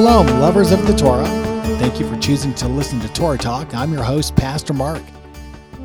Shalom, 0.00 0.40
lovers 0.40 0.72
of 0.72 0.86
the 0.86 0.96
Torah. 0.96 1.26
Thank 1.78 2.00
you 2.00 2.08
for 2.08 2.18
choosing 2.18 2.54
to 2.54 2.66
listen 2.68 3.00
to 3.00 3.08
Torah 3.12 3.36
Talk. 3.36 3.74
I'm 3.74 3.92
your 3.92 4.02
host, 4.02 4.34
Pastor 4.34 4.72
Mark. 4.72 5.02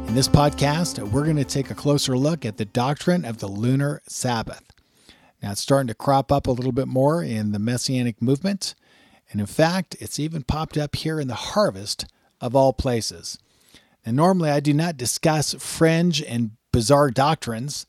In 0.08 0.16
this 0.16 0.30
podcast, 0.30 1.06
we're 1.12 1.26
going 1.26 1.36
to 1.36 1.44
take 1.44 1.70
a 1.70 1.76
closer 1.76 2.18
look 2.18 2.46
at 2.46 2.56
the 2.56 2.64
doctrine 2.64 3.26
of 3.26 3.40
the 3.40 3.50
lunar 3.50 4.02
Sabbath. 4.08 4.72
Now, 5.44 5.52
it's 5.52 5.60
starting 5.60 5.90
to 5.90 5.94
crop 5.94 6.32
up 6.32 6.48
a 6.48 6.52
little 6.52 6.72
bit 6.72 6.88
more 6.88 7.22
in 7.22 7.52
the 7.52 7.60
Messianic 7.60 8.22
movement. 8.22 8.74
And 9.32 9.42
in 9.42 9.48
fact, 9.48 9.98
it's 10.00 10.18
even 10.18 10.44
popped 10.44 10.78
up 10.78 10.96
here 10.96 11.20
in 11.20 11.28
the 11.28 11.36
harvest 11.36 12.06
of 12.40 12.56
all 12.56 12.72
places. 12.72 13.38
And 14.06 14.16
normally, 14.16 14.50
I 14.50 14.62
do 14.62 14.74
not 14.74 14.96
discuss 14.96 15.56
fringe 15.56 16.24
and 16.24 16.52
bizarre 16.72 17.12
doctrines, 17.12 17.86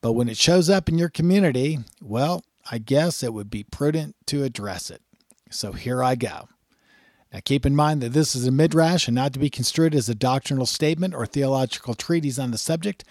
but 0.00 0.12
when 0.12 0.28
it 0.28 0.36
shows 0.36 0.70
up 0.70 0.88
in 0.88 0.96
your 0.96 1.10
community, 1.10 1.80
well, 2.00 2.44
I 2.70 2.78
guess 2.78 3.24
it 3.24 3.34
would 3.34 3.50
be 3.50 3.64
prudent 3.64 4.14
to 4.26 4.44
address 4.44 4.90
it. 4.90 5.02
So 5.50 5.72
here 5.72 6.02
I 6.02 6.14
go. 6.14 6.48
Now 7.32 7.40
keep 7.44 7.66
in 7.66 7.76
mind 7.76 8.00
that 8.00 8.12
this 8.12 8.34
is 8.34 8.46
a 8.46 8.50
midrash 8.50 9.06
and 9.06 9.14
not 9.14 9.32
to 9.34 9.38
be 9.38 9.50
construed 9.50 9.94
as 9.94 10.08
a 10.08 10.14
doctrinal 10.14 10.66
statement 10.66 11.14
or 11.14 11.26
theological 11.26 11.94
treatise 11.94 12.38
on 12.38 12.50
the 12.50 12.58
subject. 12.58 13.04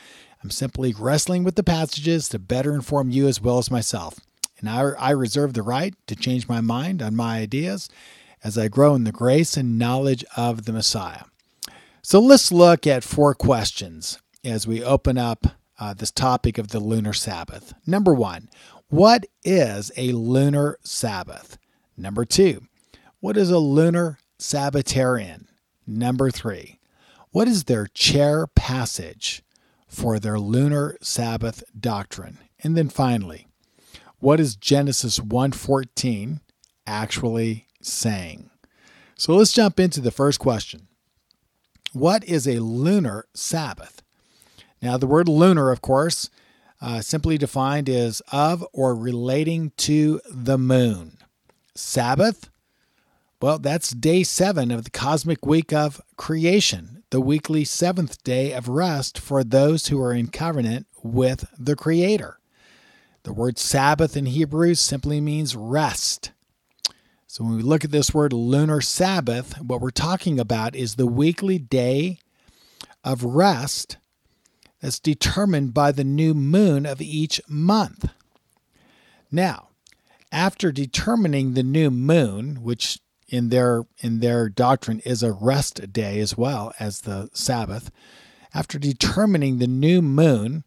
I'm 0.44 0.50
simply 0.50 0.94
wrestling 0.98 1.44
with 1.44 1.56
the 1.56 1.64
passages 1.64 2.30
to 2.30 2.40
better 2.40 2.74
inform 2.74 3.12
you 3.12 3.28
as 3.28 3.42
well 3.42 3.58
as 3.58 3.70
myself. 3.70 4.20
And 4.60 4.70
I, 4.70 4.82
I 4.98 5.12
reserve 5.12 5.54
the 5.54 5.64
right 5.64 5.94
to 6.08 6.16
change 6.16 6.50
my 6.50 6.62
mind 6.62 7.02
on 7.02 7.16
my 7.16 7.40
ideas 7.40 7.90
as 8.44 8.58
I 8.58 8.68
grow 8.68 8.96
in 8.96 9.04
the 9.04 9.12
grace 9.12 9.58
and 9.58 9.78
knowledge 9.78 10.24
of 10.36 10.66
the 10.66 10.74
Messiah. 10.74 11.24
So 12.02 12.20
let's 12.20 12.52
look 12.52 12.88
at 12.88 13.04
four 13.04 13.36
questions 13.36 14.20
as 14.44 14.66
we 14.66 14.84
open 14.84 15.18
up 15.18 15.46
uh, 15.78 15.94
this 15.94 16.12
topic 16.12 16.58
of 16.58 16.70
the 16.70 16.80
lunar 16.80 17.14
Sabbath. 17.14 17.74
Number 17.86 18.14
one, 18.14 18.50
what 18.88 19.26
is 19.44 19.92
a 19.96 20.12
lunar 20.12 20.78
Sabbath? 20.84 21.58
Number 22.00 22.24
two, 22.24 22.62
what 23.20 23.36
is 23.36 23.52
a 23.52 23.60
lunar 23.60 24.20
Sabbatarian? 24.40 25.48
Number 25.86 26.32
three, 26.32 26.80
what 27.32 27.50
is 27.50 27.66
their 27.66 27.88
chair 27.88 28.48
passage 28.48 29.44
for 29.86 30.18
their 30.18 30.40
lunar 30.40 30.98
Sabbath 31.02 31.62
doctrine? 31.78 32.38
And 32.64 32.78
then 32.78 32.88
finally, 32.88 33.48
what 34.20 34.40
is 34.40 34.56
Genesis 34.56 35.20
1:14 35.20 36.40
actually 36.88 37.68
saying? 37.82 38.50
So 39.18 39.36
let's 39.36 39.52
jump 39.52 39.78
into 39.78 40.00
the 40.00 40.12
first 40.12 40.40
question. 40.40 40.88
What 41.92 42.24
is 42.24 42.48
a 42.48 42.60
lunar 42.60 43.26
Sabbath? 43.34 44.02
Now, 44.82 44.96
the 44.96 45.08
word 45.08 45.28
lunar, 45.28 45.70
of 45.70 45.82
course, 45.82 46.30
uh, 46.80 47.02
simply 47.02 47.38
defined 47.38 47.90
is 47.90 48.22
of 48.32 48.66
or 48.72 48.96
relating 48.96 49.74
to 49.78 50.22
the 50.32 50.58
moon. 50.58 51.18
Sabbath? 51.80 52.50
Well, 53.42 53.58
that's 53.58 53.92
day 53.92 54.24
seven 54.24 54.70
of 54.70 54.84
the 54.84 54.90
cosmic 54.90 55.46
week 55.46 55.72
of 55.72 56.02
creation, 56.18 57.04
the 57.10 57.22
weekly 57.22 57.64
seventh 57.64 58.22
day 58.24 58.52
of 58.52 58.68
rest 58.68 59.18
for 59.18 59.44
those 59.44 59.88
who 59.88 60.02
are 60.02 60.14
in 60.14 60.28
covenant 60.28 60.88
with 61.02 61.48
the 61.58 61.76
Creator. 61.76 62.40
The 63.24 63.34
word 63.34 63.58
Sabbath 63.58 64.18
in 64.18 64.26
Hebrew 64.26 64.74
simply 64.76 65.22
means 65.22 65.56
rest. 65.56 66.32
So 67.28 67.44
when 67.44 67.56
we 67.56 67.62
look 67.62 67.86
at 67.86 67.92
this 67.92 68.14
word 68.14 68.34
lunar 68.34 68.82
Sabbath, 68.82 69.62
what 69.62 69.82
we're 69.82 69.92
talking 69.92 70.40
about 70.40 70.76
is 70.76 70.96
the 70.96 71.08
weekly 71.08 71.58
day 71.58 72.20
of 73.04 73.24
rest 73.24 73.98
that's 74.82 75.00
determined 75.00 75.74
by 75.74 75.92
the 75.92 76.04
new 76.04 76.34
moon 76.34 76.86
of 76.86 77.02
each 77.02 77.40
month. 77.48 78.10
Now, 79.32 79.69
after 80.32 80.72
determining 80.72 81.54
the 81.54 81.64
new 81.64 81.90
moon, 81.90 82.62
which 82.62 83.00
in 83.28 83.50
their 83.50 83.84
in 84.00 84.20
their 84.20 84.50
doctrine 84.50 85.00
is 85.02 85.22
a 85.22 85.32
rest 85.32 85.92
day 85.94 86.20
as 86.20 86.38
well 86.38 86.74
as 86.80 87.02
the 87.02 87.30
Sabbath, 87.34 87.92
after 88.54 88.80
determining 88.80 89.58
the 89.58 89.68
new 89.68 90.02
moon, 90.02 90.64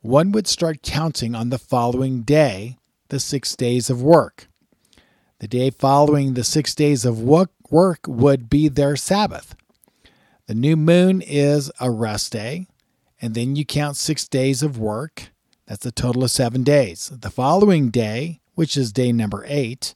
one 0.00 0.30
would 0.32 0.46
start 0.46 0.82
counting 0.82 1.34
on 1.34 1.50
the 1.50 1.58
following 1.58 2.22
day, 2.22 2.78
the 3.08 3.18
6 3.18 3.56
days 3.56 3.90
of 3.90 4.00
work. 4.00 4.48
The 5.40 5.48
day 5.48 5.70
following 5.70 6.34
the 6.34 6.44
6 6.44 6.74
days 6.74 7.04
of 7.04 7.20
work 7.20 8.00
would 8.06 8.48
be 8.48 8.68
their 8.68 8.96
Sabbath. 8.96 9.56
The 10.46 10.54
new 10.54 10.76
moon 10.76 11.20
is 11.20 11.70
a 11.80 11.90
rest 11.90 12.32
day, 12.32 12.68
and 13.20 13.34
then 13.34 13.56
you 13.56 13.64
count 13.64 13.96
6 13.96 14.28
days 14.28 14.62
of 14.62 14.78
work. 14.78 15.30
That's 15.66 15.84
a 15.84 15.90
total 15.90 16.24
of 16.24 16.30
7 16.30 16.62
days. 16.62 17.10
The 17.12 17.30
following 17.30 17.90
day 17.90 18.40
which 18.58 18.76
is 18.76 18.92
day 18.92 19.12
number 19.12 19.44
eight, 19.46 19.94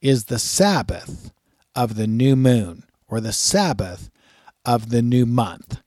is 0.00 0.26
the 0.26 0.38
Sabbath 0.38 1.32
of 1.74 1.96
the 1.96 2.06
new 2.06 2.36
moon 2.36 2.84
or 3.08 3.20
the 3.20 3.32
Sabbath 3.32 4.10
of 4.64 4.90
the 4.90 5.02
new 5.02 5.26
month. 5.26 5.80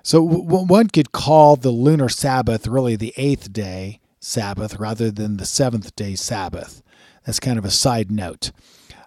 So 0.00 0.22
one 0.22 0.86
could 0.86 1.10
call 1.10 1.56
the 1.56 1.72
lunar 1.72 2.08
Sabbath 2.08 2.68
really 2.68 2.94
the 2.94 3.12
eighth 3.16 3.52
day 3.52 3.98
Sabbath 4.20 4.76
rather 4.76 5.10
than 5.10 5.38
the 5.38 5.44
seventh 5.44 5.96
day 5.96 6.14
Sabbath. 6.14 6.84
That's 7.24 7.40
kind 7.40 7.58
of 7.58 7.64
a 7.64 7.72
side 7.72 8.12
note. 8.12 8.52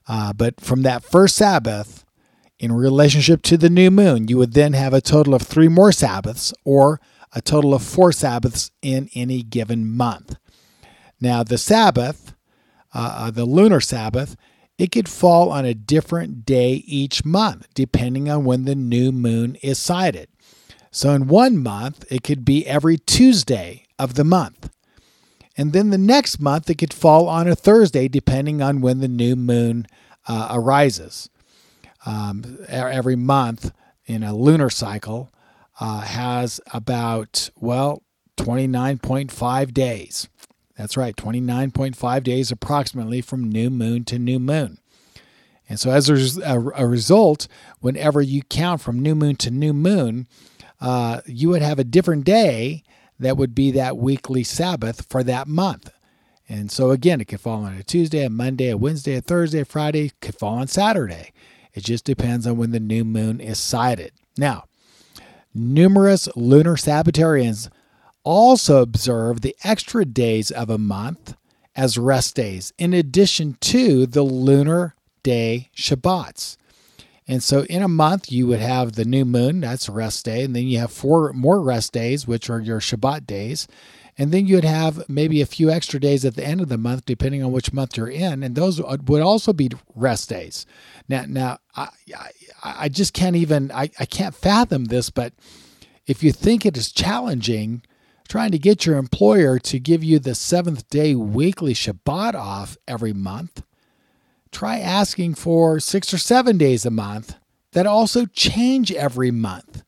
Uh, 0.06 0.34
but 0.34 0.60
from 0.60 0.82
that 0.82 1.02
first 1.02 1.38
Sabbath, 1.38 2.04
in 2.60 2.74
relationship 2.74 3.42
to 3.44 3.56
the 3.56 3.70
new 3.70 3.90
moon, 3.90 4.28
you 4.28 4.38
would 4.38 4.52
then 4.52 4.74
have 4.74 4.94
a 4.94 5.00
total 5.00 5.34
of 5.34 5.44
three 5.44 5.70
more 5.70 5.94
Sabbaths 5.94 6.54
or 6.66 7.00
a 7.32 7.42
total 7.42 7.74
of 7.74 7.84
four 7.84 8.12
Sabbaths 8.12 8.70
in 8.82 9.10
any 9.16 9.44
given 9.44 9.90
month. 9.90 10.36
Now, 11.22 11.44
the 11.44 11.58
Sabbath 11.58 12.29
uh, 12.94 13.14
uh, 13.18 13.32
the 13.32 13.46
lunar 13.46 13.80
Sabbath, 13.80 14.36
it 14.78 14.92
could 14.92 15.10
fall 15.10 15.52
on 15.52 15.66
a 15.66 15.74
different 15.74 16.46
day 16.46 16.84
each 16.86 17.26
month, 17.26 17.68
depending 17.74 18.30
on 18.30 18.46
when 18.46 18.66
the 18.66 18.76
new 18.76 19.12
moon 19.12 19.56
is 19.62 19.78
sighted. 19.78 20.30
So 20.92 21.12
in 21.12 21.28
one 21.28 21.58
month, 21.58 22.06
it 22.10 22.24
could 22.24 22.46
be 22.46 22.66
every 22.66 22.98
Tuesday 22.98 23.86
of 24.00 24.16
the 24.16 24.24
month. 24.24 24.70
And 25.58 25.74
then 25.74 25.90
the 25.90 25.98
next 25.98 26.40
month, 26.40 26.70
it 26.70 26.78
could 26.78 26.94
fall 26.94 27.28
on 27.28 27.48
a 27.48 27.56
Thursday, 27.56 28.08
depending 28.08 28.62
on 28.62 28.82
when 28.82 29.00
the 29.00 29.10
new 29.10 29.36
moon 29.36 29.88
uh, 30.28 30.48
arises. 30.52 31.30
Um, 32.06 32.60
every 32.70 33.18
month 33.18 33.72
in 34.06 34.24
a 34.24 34.34
lunar 34.34 34.70
cycle 34.70 35.32
uh, 35.80 36.02
has 36.02 36.62
about, 36.74 37.50
well, 37.58 38.04
29.5 38.38 39.74
days. 39.74 40.30
That's 40.80 40.96
right, 40.96 41.14
29.5 41.14 42.24
days 42.24 42.54
approximately 42.54 43.20
from 43.20 43.52
new 43.52 43.70
moon 43.70 44.06
to 44.06 44.18
new 44.18 44.40
moon. 44.40 44.78
And 45.68 45.78
so, 45.78 45.92
as 45.92 46.10
a, 46.38 46.72
a 46.74 46.88
result, 46.88 47.50
whenever 47.82 48.22
you 48.22 48.44
count 48.44 48.80
from 48.80 49.02
new 49.02 49.14
moon 49.14 49.36
to 49.38 49.52
new 49.52 49.74
moon, 49.74 50.26
uh, 50.80 51.20
you 51.26 51.50
would 51.50 51.62
have 51.62 51.80
a 51.80 51.84
different 51.84 52.24
day 52.24 52.84
that 53.20 53.36
would 53.36 53.54
be 53.54 53.72
that 53.72 53.98
weekly 53.98 54.42
Sabbath 54.46 55.06
for 55.10 55.22
that 55.22 55.50
month. 55.50 55.92
And 56.48 56.72
so, 56.72 56.92
again, 56.92 57.20
it 57.20 57.26
could 57.26 57.42
fall 57.42 57.66
on 57.66 57.74
a 57.74 57.84
Tuesday, 57.84 58.24
a 58.24 58.30
Monday, 58.30 58.70
a 58.70 58.78
Wednesday, 58.78 59.16
a 59.16 59.22
Thursday, 59.22 59.60
a 59.60 59.66
Friday, 59.66 60.06
it 60.06 60.22
could 60.22 60.40
fall 60.40 60.60
on 60.60 60.70
Saturday. 60.70 61.34
It 61.74 61.84
just 61.84 62.06
depends 62.06 62.48
on 62.48 62.56
when 62.56 62.72
the 62.72 62.80
new 62.80 63.04
moon 63.04 63.42
is 63.42 63.60
sighted. 63.60 64.14
Now, 64.38 64.64
numerous 65.54 66.30
lunar 66.38 66.78
Sabbatarians 66.78 67.70
also 68.30 68.84
observe 68.84 69.42
the 69.42 69.56
extra 69.64 70.06
days 70.06 70.52
of 70.52 70.70
a 70.70 70.78
month 70.78 71.36
as 71.76 71.98
rest 71.98 72.36
days, 72.36 72.72
in 72.78 72.94
addition 72.94 73.58
to 73.60 74.06
the 74.06 74.22
lunar 74.22 74.94
day 75.24 75.70
Shabbats. 75.76 76.56
And 77.28 77.42
so 77.42 77.64
in 77.64 77.82
a 77.82 77.88
month, 77.88 78.32
you 78.32 78.46
would 78.46 78.60
have 78.60 78.94
the 78.94 79.06
new 79.06 79.26
moon, 79.26 79.62
that's 79.62 79.90
a 79.90 79.92
rest 79.92 80.26
day. 80.26 80.44
And 80.44 80.56
then 80.56 80.68
you 80.68 80.78
have 80.78 80.92
four 80.92 81.34
more 81.34 81.60
rest 81.60 81.92
days, 81.92 82.28
which 82.28 82.52
are 82.52 82.60
your 82.60 82.80
Shabbat 82.80 83.26
days. 83.26 83.68
And 84.16 84.32
then 84.32 84.46
you'd 84.46 84.64
have 84.64 85.10
maybe 85.10 85.42
a 85.42 85.48
few 85.48 85.72
extra 85.72 86.00
days 86.00 86.24
at 86.24 86.36
the 86.36 86.46
end 86.46 86.62
of 86.62 86.70
the 86.70 86.78
month, 86.78 87.06
depending 87.06 87.44
on 87.44 87.52
which 87.52 87.74
month 87.74 87.98
you're 87.98 88.10
in. 88.10 88.44
And 88.44 88.54
those 88.54 88.80
would 88.80 89.22
also 89.22 89.54
be 89.54 89.72
rest 89.96 90.30
days. 90.30 90.68
Now, 91.08 91.26
now 91.28 91.58
I, 91.76 91.90
I, 92.16 92.32
I 92.64 92.90
just 92.90 93.14
can't 93.14 93.36
even, 93.36 93.72
I, 93.72 93.90
I 94.00 94.06
can't 94.06 94.36
fathom 94.36 94.86
this, 94.86 95.10
but 95.10 95.34
if 96.06 96.22
you 96.24 96.32
think 96.32 96.66
it 96.66 96.78
is 96.78 96.92
challenging 96.92 97.82
trying 98.30 98.52
to 98.52 98.60
get 98.60 98.86
your 98.86 98.98
employer 98.98 99.58
to 99.58 99.80
give 99.80 100.04
you 100.04 100.20
the 100.20 100.36
seventh 100.36 100.88
day 100.90 101.16
weekly 101.16 101.74
Shabbat 101.74 102.36
off 102.36 102.78
every 102.88 103.12
month, 103.12 103.64
try 104.52 104.78
asking 104.80 105.34
for 105.34 105.80
six 105.80 106.14
or 106.14 106.20
seven 106.20 106.58
days 106.58 106.86
a 106.86 106.92
month 106.92 107.36
that 107.74 107.88
also 107.88 108.28
change 108.28 108.92
every 108.92 109.32
month. 109.32 109.84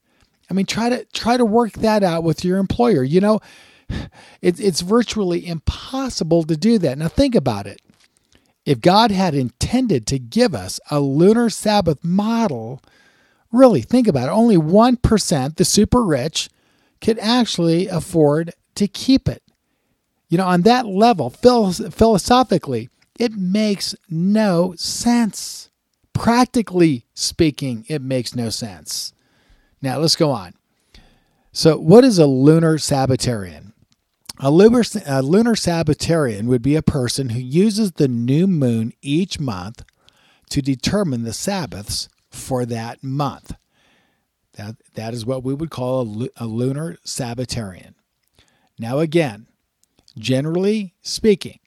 I 0.49 0.53
mean, 0.53 0.65
try 0.65 0.89
to 0.89 1.05
try 1.13 1.37
to 1.37 1.45
work 1.45 1.73
that 1.73 2.03
out 2.03 2.23
with 2.23 2.43
your 2.43 2.57
employer. 2.57 3.03
You 3.03 3.21
know, 3.21 3.39
it, 4.41 4.59
it's 4.59 4.81
virtually 4.81 5.47
impossible 5.47 6.43
to 6.43 6.57
do 6.57 6.79
that. 6.79 6.97
Now 6.97 7.07
think 7.07 7.35
about 7.35 7.67
it. 7.67 7.79
If 8.65 8.81
God 8.81 9.11
had 9.11 9.33
intended 9.33 10.05
to 10.07 10.19
give 10.19 10.53
us 10.53 10.79
a 10.89 10.99
lunar 10.99 11.49
Sabbath 11.49 12.03
model, 12.03 12.81
really 13.51 13.81
think 13.81 14.07
about 14.07 14.29
it. 14.29 14.31
Only 14.31 14.57
one 14.57 14.97
percent, 14.97 15.57
the 15.57 15.65
super 15.65 16.03
rich, 16.03 16.49
could 17.01 17.19
actually 17.19 17.87
afford 17.87 18.53
to 18.75 18.87
keep 18.87 19.27
it. 19.27 19.43
You 20.29 20.37
know, 20.37 20.47
on 20.47 20.61
that 20.61 20.85
level, 20.85 21.29
philosophically, 21.29 22.89
it 23.19 23.33
makes 23.33 23.95
no 24.09 24.73
sense. 24.77 25.69
Practically 26.13 27.05
speaking, 27.13 27.85
it 27.89 28.01
makes 28.01 28.35
no 28.35 28.49
sense. 28.49 29.13
Now, 29.81 29.99
let's 29.99 30.15
go 30.15 30.31
on. 30.31 30.53
So, 31.51 31.77
what 31.77 32.05
is 32.05 32.17
a 32.17 32.27
lunar 32.27 32.77
Sabbatarian? 32.77 33.73
A 34.39 34.49
lunar, 34.49 34.83
a 35.05 35.21
lunar 35.21 35.55
Sabbatarian 35.55 36.45
would 36.45 36.61
be 36.61 36.75
a 36.75 36.81
person 36.81 37.29
who 37.29 37.39
uses 37.39 37.91
the 37.91 38.07
new 38.07 38.47
moon 38.47 38.93
each 39.01 39.39
month 39.39 39.83
to 40.49 40.61
determine 40.61 41.23
the 41.23 41.33
Sabbaths 41.33 42.09
for 42.29 42.65
that 42.65 43.03
month. 43.03 43.53
That, 44.53 44.75
that 44.95 45.13
is 45.13 45.25
what 45.25 45.43
we 45.43 45.53
would 45.53 45.69
call 45.69 46.23
a, 46.23 46.29
a 46.37 46.45
lunar 46.45 46.97
Sabbatarian. 47.05 47.95
Now, 48.77 48.99
again, 48.99 49.47
generally 50.17 50.93
speaking, 51.01 51.59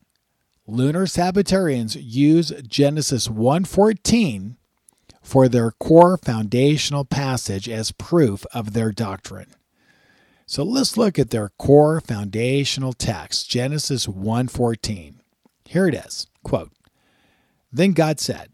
lunar 0.67 1.07
Sabbatarians 1.07 1.97
use 2.01 2.53
Genesis 2.67 3.29
1:14 3.29 4.57
for 5.23 5.49
their 5.49 5.71
core 5.71 6.19
foundational 6.19 7.05
passage 7.05 7.69
as 7.69 7.93
proof 7.93 8.45
of 8.53 8.73
their 8.73 8.93
doctrine. 8.93 9.55
So 10.47 10.63
let's 10.63 10.99
look 10.99 11.19
at 11.19 11.31
their 11.31 11.51
core 11.59 12.01
foundational 12.01 12.93
text, 12.93 13.49
Genesis 13.49 14.07
1:14. 14.07 15.21
Here 15.67 15.87
it 15.87 15.95
is. 15.95 16.27
Quote, 16.43 16.73
Then 17.73 17.93
God 17.93 18.21
said, 18.21 18.51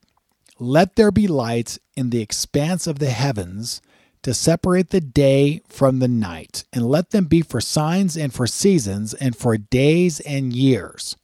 Let 0.59 0.95
there 0.95 1.11
be 1.11 1.27
lights 1.27 1.81
in 1.97 2.11
the 2.11 2.23
expanse 2.23 2.87
of 2.87 3.01
the 3.01 3.11
heavens 3.11 3.83
to 4.23 4.35
separate 4.35 4.91
the 4.91 5.01
day 5.01 5.63
from 5.69 5.99
the 5.99 6.09
night, 6.09 6.65
and 6.73 6.87
let 6.87 7.11
them 7.11 7.25
be 7.25 7.43
for 7.43 7.61
signs 7.61 8.17
and 8.17 8.35
for 8.35 8.47
seasons 8.47 9.15
and 9.15 9.37
for 9.37 9.57
days 9.57 10.21
and 10.21 10.53
years. 10.53 11.17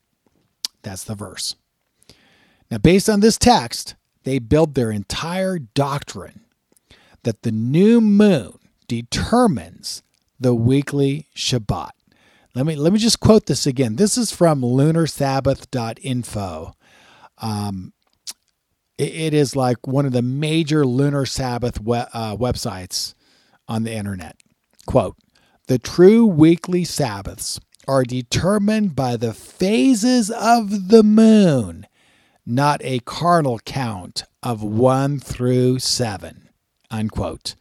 That's 0.83 1.05
the 1.05 1.15
verse. 1.15 1.57
Now, 2.71 2.79
based 2.79 3.09
on 3.09 3.21
this 3.21 3.39
text, 3.39 3.95
they 4.25 4.39
build 4.39 4.75
their 4.75 4.91
entire 4.91 5.59
doctrine 5.59 6.41
that 7.23 7.43
the 7.43 7.53
new 7.53 8.01
moon 8.01 8.59
determines 8.89 10.03
the 10.39 10.55
weekly 10.55 11.27
Shabbat. 11.35 11.91
Let 12.55 12.67
me 12.67 12.77
let 12.77 12.93
me 12.93 12.99
just 12.99 13.21
quote 13.21 13.47
this 13.47 13.67
again. 13.67 13.97
This 13.97 14.17
is 14.17 14.33
from 14.33 14.63
lunarsabbath.info. 14.63 16.73
Um, 17.39 17.93
it 18.99 19.35
is 19.35 19.55
like 19.55 19.87
one 19.87 20.07
of 20.07 20.13
the 20.13 20.23
major 20.23 20.85
lunar 20.87 21.27
Sabbath 21.27 21.81
we- 21.81 21.97
uh, 21.97 22.37
websites 22.37 23.15
on 23.69 23.83
the 23.83 23.93
internet. 23.93 24.37
Quote 24.87 25.17
The 25.67 25.79
true 25.79 26.25
weekly 26.25 26.85
Sabbaths 26.85 27.61
are 27.89 28.05
determined 28.05 28.97
by 28.97 29.17
the 29.17 29.35
phases 29.35 30.31
of 30.31 30.89
the 30.89 31.03
moon, 31.03 31.87
not 32.45 32.81
a 32.83 33.01
carnal 33.01 33.59
count 33.61 34.25
of 34.43 34.63
one 34.63 35.21
through 35.21 35.79
seven. 35.79 36.49
Unquote. 36.91 37.55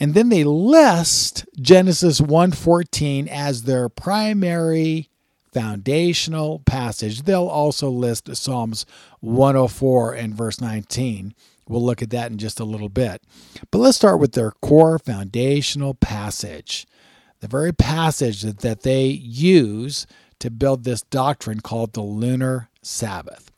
And 0.00 0.14
then 0.14 0.28
they 0.28 0.44
list 0.44 1.44
Genesis 1.60 2.20
1:14 2.20 3.28
as 3.28 3.62
their 3.62 3.88
primary 3.88 5.08
foundational 5.54 6.58
passage. 6.66 7.22
They'll 7.22 7.46
also 7.46 7.88
list 7.88 8.34
Psalms 8.36 8.84
104 9.20 10.12
and 10.14 10.34
verse 10.34 10.60
19. 10.60 11.32
We'll 11.68 11.84
look 11.84 12.02
at 12.02 12.10
that 12.10 12.30
in 12.30 12.36
just 12.36 12.60
a 12.60 12.64
little 12.64 12.90
bit. 12.90 13.22
But 13.70 13.78
let's 13.78 13.96
start 13.96 14.20
with 14.20 14.32
their 14.32 14.50
core 14.50 14.98
foundational 14.98 15.94
passage, 15.94 16.86
the 17.40 17.48
very 17.48 17.72
passage 17.72 18.42
that, 18.42 18.58
that 18.58 18.82
they 18.82 19.06
use 19.06 20.06
to 20.40 20.50
build 20.50 20.84
this 20.84 21.02
doctrine 21.02 21.60
called 21.60 21.94
the 21.94 22.02
lunar 22.02 22.68
Sabbath. 22.82 23.50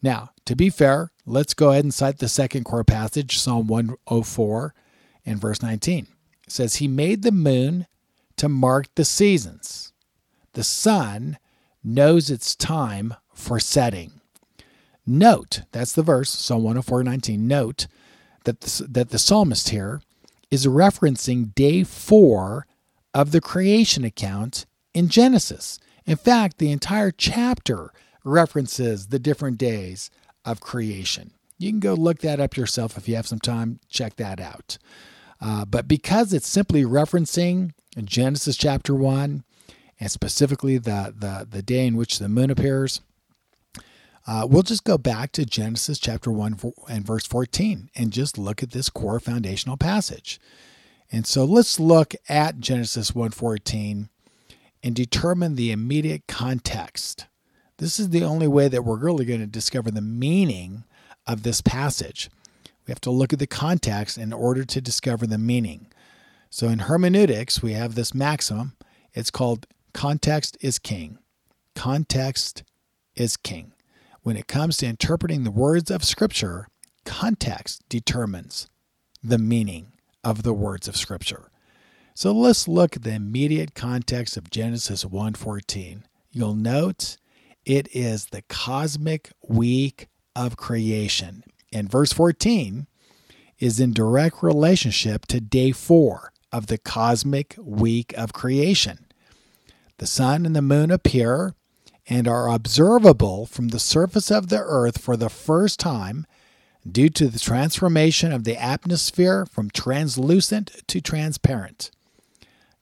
Now, 0.00 0.30
to 0.46 0.54
be 0.54 0.70
fair, 0.70 1.10
let's 1.26 1.52
go 1.52 1.72
ahead 1.72 1.84
and 1.84 1.92
cite 1.92 2.18
the 2.18 2.28
second 2.28 2.64
core 2.64 2.84
passage, 2.84 3.38
Psalm 3.38 3.66
104 3.66 4.74
and 5.26 5.40
verse 5.40 5.60
19. 5.60 6.06
It 6.46 6.52
says, 6.52 6.76
He 6.76 6.88
made 6.88 7.22
the 7.22 7.32
moon 7.32 7.86
to 8.36 8.48
mark 8.48 8.86
the 8.94 9.04
seasons 9.04 9.92
the 10.56 10.64
sun 10.64 11.36
knows 11.84 12.30
its 12.30 12.56
time 12.56 13.14
for 13.34 13.60
setting. 13.60 14.22
Note, 15.06 15.60
that's 15.70 15.92
the 15.92 16.02
verse, 16.02 16.30
Psalm 16.30 16.62
104:19. 16.62 17.40
Note 17.40 17.86
that 18.44 18.62
the, 18.62 18.86
that 18.88 19.10
the 19.10 19.18
psalmist 19.18 19.68
here 19.68 20.00
is 20.50 20.66
referencing 20.66 21.54
day 21.54 21.84
4 21.84 22.66
of 23.12 23.32
the 23.32 23.40
creation 23.42 24.02
account 24.02 24.64
in 24.94 25.08
Genesis. 25.08 25.78
In 26.06 26.16
fact, 26.16 26.56
the 26.56 26.72
entire 26.72 27.10
chapter 27.10 27.92
references 28.24 29.08
the 29.08 29.18
different 29.18 29.58
days 29.58 30.10
of 30.46 30.60
creation. 30.60 31.32
You 31.58 31.70
can 31.70 31.80
go 31.80 31.92
look 31.92 32.20
that 32.20 32.40
up 32.40 32.56
yourself 32.56 32.96
if 32.96 33.08
you 33.08 33.16
have 33.16 33.26
some 33.26 33.40
time, 33.40 33.80
check 33.90 34.16
that 34.16 34.40
out. 34.40 34.78
Uh, 35.38 35.66
but 35.66 35.86
because 35.86 36.32
it's 36.32 36.48
simply 36.48 36.84
referencing 36.84 37.72
Genesis 38.04 38.56
chapter 38.56 38.94
1 38.94 39.44
and 39.98 40.10
specifically 40.10 40.78
the, 40.78 41.14
the, 41.16 41.46
the 41.48 41.62
day 41.62 41.86
in 41.86 41.96
which 41.96 42.18
the 42.18 42.28
moon 42.28 42.50
appears, 42.50 43.00
uh, 44.26 44.46
we'll 44.48 44.62
just 44.62 44.84
go 44.84 44.98
back 44.98 45.30
to 45.32 45.46
Genesis 45.46 45.98
chapter 45.98 46.30
1 46.30 46.58
and 46.88 47.06
verse 47.06 47.26
14 47.26 47.90
and 47.94 48.12
just 48.12 48.36
look 48.36 48.62
at 48.62 48.72
this 48.72 48.90
core 48.90 49.20
foundational 49.20 49.76
passage. 49.76 50.40
And 51.12 51.26
so 51.26 51.44
let's 51.44 51.78
look 51.78 52.14
at 52.28 52.58
Genesis 52.58 53.12
1:14 53.12 54.08
and 54.82 54.94
determine 54.94 55.54
the 55.54 55.70
immediate 55.70 56.26
context. 56.26 57.26
This 57.78 58.00
is 58.00 58.10
the 58.10 58.24
only 58.24 58.48
way 58.48 58.68
that 58.68 58.84
we're 58.84 58.96
really 58.96 59.24
going 59.24 59.40
to 59.40 59.46
discover 59.46 59.90
the 59.90 60.00
meaning 60.00 60.84
of 61.26 61.42
this 61.42 61.60
passage. 61.60 62.30
We 62.86 62.92
have 62.92 63.00
to 63.02 63.10
look 63.10 63.32
at 63.32 63.38
the 63.38 63.46
context 63.46 64.16
in 64.16 64.32
order 64.32 64.64
to 64.64 64.80
discover 64.80 65.26
the 65.26 65.38
meaning. 65.38 65.86
So 66.50 66.68
in 66.68 66.80
hermeneutics, 66.80 67.62
we 67.62 67.72
have 67.72 67.94
this 67.94 68.14
maxim. 68.14 68.76
It's 69.12 69.30
called 69.30 69.66
Context 69.96 70.58
is 70.60 70.78
king. 70.78 71.20
Context 71.74 72.64
is 73.14 73.38
king. 73.38 73.72
When 74.20 74.36
it 74.36 74.46
comes 74.46 74.76
to 74.76 74.86
interpreting 74.86 75.42
the 75.42 75.50
words 75.50 75.90
of 75.90 76.04
Scripture, 76.04 76.68
context 77.06 77.80
determines 77.88 78.68
the 79.24 79.38
meaning 79.38 79.92
of 80.22 80.42
the 80.42 80.52
words 80.52 80.86
of 80.86 80.98
Scripture. 80.98 81.50
So 82.14 82.30
let's 82.32 82.68
look 82.68 82.94
at 82.94 83.04
the 83.04 83.14
immediate 83.14 83.74
context 83.74 84.36
of 84.36 84.50
Genesis 84.50 85.06
1:14. 85.06 86.04
You'll 86.30 86.54
note 86.54 87.16
it 87.64 87.88
is 87.96 88.26
the 88.26 88.42
cosmic 88.42 89.32
week 89.48 90.08
of 90.34 90.58
creation. 90.58 91.42
And 91.72 91.90
verse 91.90 92.12
14 92.12 92.86
is 93.58 93.80
in 93.80 93.94
direct 93.94 94.42
relationship 94.42 95.24
to 95.28 95.40
day 95.40 95.72
4 95.72 96.34
of 96.52 96.66
the 96.66 96.76
cosmic 96.76 97.56
week 97.58 98.12
of 98.18 98.34
creation. 98.34 99.05
The 99.98 100.06
sun 100.06 100.44
and 100.44 100.54
the 100.54 100.62
moon 100.62 100.90
appear 100.90 101.54
and 102.08 102.28
are 102.28 102.48
observable 102.48 103.46
from 103.46 103.68
the 103.68 103.78
surface 103.78 104.30
of 104.30 104.48
the 104.48 104.60
earth 104.60 104.98
for 104.98 105.16
the 105.16 105.30
first 105.30 105.80
time 105.80 106.26
due 106.90 107.08
to 107.08 107.28
the 107.28 107.38
transformation 107.38 108.32
of 108.32 108.44
the 108.44 108.60
atmosphere 108.60 109.46
from 109.46 109.70
translucent 109.70 110.70
to 110.86 111.00
transparent. 111.00 111.90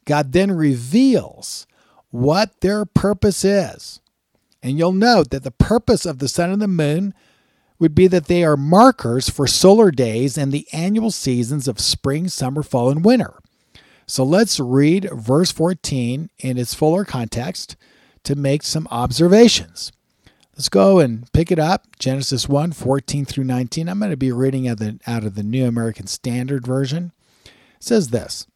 God 0.05 0.33
then 0.33 0.53
reveals 0.53 1.67
what 2.11 2.61
their 2.61 2.85
purpose 2.85 3.45
is. 3.45 4.01
And 4.63 4.79
you'll 4.79 4.93
note 4.93 5.31
that 5.31 5.43
the 5.43 5.51
purpose 5.51 6.07
of 6.07 6.19
the 6.19 6.29
sun 6.29 6.51
and 6.51 6.61
the 6.61 6.69
moon 6.69 7.15
would 7.79 7.95
be 7.95 8.07
that 8.07 8.27
they 8.27 8.45
are 8.45 8.57
markers 8.57 9.29
for 9.29 9.47
solar 9.47 9.91
days 9.91 10.39
and 10.39 10.53
the 10.53 10.67
annual 10.73 11.11
seasons 11.11 11.67
of 11.69 11.81
spring, 11.81 12.29
summer, 12.29 12.63
fall, 12.63 12.91
and 12.91 13.05
winter. 13.05 13.35
So 14.07 14.25
let's 14.25 14.61
read 14.61 15.09
verse 15.13 15.53
14 15.53 16.31
in 16.39 16.59
its 16.59 16.75
fuller 16.75 17.05
context 17.05 17.77
to 18.25 18.35
make 18.35 18.63
some 18.63 18.89
observations. 18.91 19.93
Let's 20.55 20.69
go 20.69 21.01
and 21.01 21.31
pick 21.33 21.51
it 21.51 21.59
up. 21.59 21.99
Genesis 21.99 22.49
1 22.49 22.73
14 22.73 23.25
through 23.25 23.45
19. 23.45 23.89
I'm 23.89 23.99
going 23.99 24.11
to 24.11 24.17
be 24.17 24.31
reading 24.31 24.69
out 24.69 24.81
of 24.81 25.35
the, 25.35 25.43
New 25.43 25.67
American 25.67 26.07
Standard 26.07 26.67
Version. 26.67 27.13
It 27.45 27.53
says 27.81 28.11
this 28.11 28.47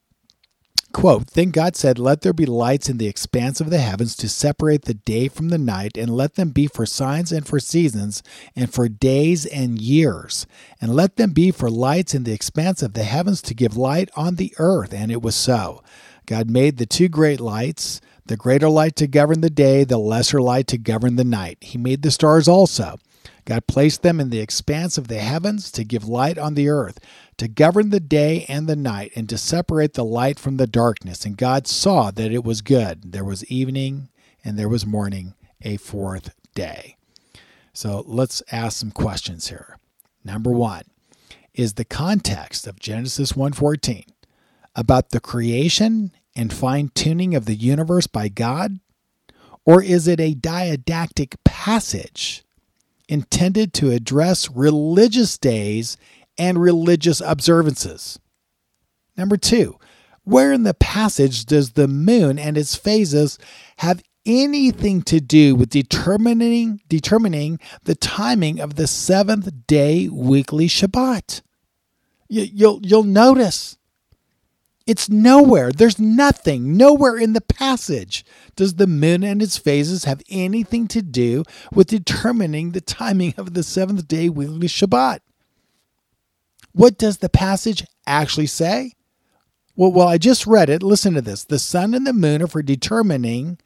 Quote, 0.92 1.28
Then 1.28 1.50
God 1.50 1.76
said, 1.76 1.98
Let 1.98 2.22
there 2.22 2.32
be 2.32 2.46
lights 2.46 2.88
in 2.88 2.96
the 2.96 3.06
expanse 3.08 3.60
of 3.60 3.68
the 3.70 3.78
heavens 3.78 4.16
to 4.16 4.28
separate 4.28 4.86
the 4.86 4.94
day 4.94 5.28
from 5.28 5.50
the 5.50 5.58
night, 5.58 5.98
and 5.98 6.10
let 6.10 6.34
them 6.34 6.50
be 6.50 6.66
for 6.66 6.86
signs 6.86 7.30
and 7.30 7.46
for 7.46 7.60
seasons, 7.60 8.22
and 8.56 8.72
for 8.72 8.88
days 8.88 9.44
and 9.44 9.80
years. 9.80 10.46
And 10.80 10.94
let 10.94 11.16
them 11.16 11.32
be 11.32 11.50
for 11.50 11.70
lights 11.70 12.14
in 12.14 12.24
the 12.24 12.32
expanse 12.32 12.82
of 12.82 12.94
the 12.94 13.04
heavens 13.04 13.42
to 13.42 13.54
give 13.54 13.76
light 13.76 14.10
on 14.16 14.36
the 14.36 14.54
earth. 14.58 14.94
And 14.94 15.12
it 15.12 15.22
was 15.22 15.34
so. 15.34 15.82
God 16.26 16.50
made 16.50 16.78
the 16.78 16.86
two 16.86 17.08
great 17.08 17.40
lights, 17.40 18.00
the 18.26 18.36
greater 18.36 18.68
light 18.68 18.96
to 18.96 19.06
govern 19.06 19.40
the 19.40 19.50
day, 19.50 19.84
the 19.84 19.98
lesser 19.98 20.40
light 20.40 20.66
to 20.68 20.78
govern 20.78 21.16
the 21.16 21.24
night. 21.24 21.58
He 21.60 21.78
made 21.78 22.02
the 22.02 22.10
stars 22.10 22.48
also. 22.48 22.98
God 23.44 23.66
placed 23.66 24.02
them 24.02 24.20
in 24.20 24.30
the 24.30 24.40
expanse 24.40 24.98
of 24.98 25.08
the 25.08 25.18
heavens 25.18 25.70
to 25.72 25.84
give 25.84 26.08
light 26.08 26.38
on 26.38 26.54
the 26.54 26.68
earth, 26.68 26.98
to 27.36 27.48
govern 27.48 27.90
the 27.90 28.00
day 28.00 28.44
and 28.48 28.66
the 28.66 28.76
night, 28.76 29.12
and 29.16 29.28
to 29.28 29.38
separate 29.38 29.94
the 29.94 30.04
light 30.04 30.38
from 30.38 30.56
the 30.56 30.66
darkness. 30.66 31.24
And 31.24 31.36
God 31.36 31.66
saw 31.66 32.10
that 32.10 32.32
it 32.32 32.44
was 32.44 32.60
good. 32.60 33.12
There 33.12 33.24
was 33.24 33.44
evening 33.46 34.08
and 34.44 34.58
there 34.58 34.68
was 34.68 34.86
morning, 34.86 35.34
a 35.62 35.76
fourth 35.76 36.34
day. 36.54 36.96
So 37.72 38.04
let's 38.06 38.42
ask 38.50 38.78
some 38.78 38.90
questions 38.90 39.48
here. 39.48 39.78
Number 40.24 40.50
one, 40.50 40.82
is 41.54 41.74
the 41.74 41.84
context 41.84 42.66
of 42.66 42.80
Genesis 42.80 43.32
1:14 43.32 44.04
about 44.74 45.10
the 45.10 45.20
creation 45.20 46.12
and 46.36 46.52
fine-tuning 46.52 47.34
of 47.34 47.46
the 47.46 47.56
universe 47.56 48.06
by 48.06 48.28
God? 48.28 48.78
Or 49.64 49.82
is 49.82 50.06
it 50.06 50.20
a 50.20 50.34
didactic 50.34 51.42
passage 51.44 52.44
intended 53.08 53.72
to 53.74 53.90
address 53.90 54.50
religious 54.50 55.38
days 55.38 55.96
and 56.36 56.60
religious 56.60 57.20
observances. 57.20 58.18
Number 59.16 59.36
two, 59.36 59.78
where 60.24 60.52
in 60.52 60.62
the 60.62 60.74
passage 60.74 61.46
does 61.46 61.72
the 61.72 61.88
moon 61.88 62.38
and 62.38 62.58
its 62.58 62.74
phases 62.74 63.38
have 63.78 64.02
anything 64.26 65.00
to 65.00 65.20
do 65.20 65.54
with 65.54 65.70
determining 65.70 66.82
determining 66.86 67.58
the 67.84 67.94
timing 67.94 68.60
of 68.60 68.74
the 68.74 68.86
seventh 68.86 69.66
day 69.66 70.08
weekly 70.08 70.68
Shabbat? 70.68 71.40
You, 72.28 72.42
you'll 72.42 72.80
you'll 72.84 73.04
notice 73.04 73.77
it's 74.88 75.10
nowhere. 75.10 75.70
There's 75.70 75.98
nothing. 75.98 76.74
Nowhere 76.74 77.18
in 77.18 77.34
the 77.34 77.42
passage 77.42 78.24
does 78.56 78.76
the 78.76 78.86
moon 78.86 79.22
and 79.22 79.42
its 79.42 79.58
phases 79.58 80.04
have 80.04 80.22
anything 80.30 80.88
to 80.88 81.02
do 81.02 81.44
with 81.70 81.88
determining 81.88 82.72
the 82.72 82.80
timing 82.80 83.34
of 83.36 83.52
the 83.52 83.62
seventh 83.62 84.08
day 84.08 84.30
weekly 84.30 84.66
Shabbat. 84.66 85.20
What 86.72 86.96
does 86.96 87.18
the 87.18 87.28
passage 87.28 87.84
actually 88.06 88.46
say? 88.46 88.94
Well, 89.76 89.92
well, 89.92 90.08
I 90.08 90.16
just 90.16 90.46
read 90.46 90.70
it. 90.70 90.82
Listen 90.82 91.12
to 91.14 91.20
this. 91.20 91.44
The 91.44 91.58
sun 91.58 91.92
and 91.92 92.06
the 92.06 92.14
moon 92.14 92.40
are 92.40 92.46
for 92.46 92.62
determining 92.62 93.58